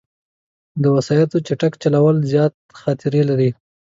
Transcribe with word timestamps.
د 0.81 0.83
وسايطو 0.95 1.37
چټک 1.47 1.73
چلول، 1.83 2.17
زیاد 2.31 2.53
خطر 2.79 3.13
لري 3.29 3.49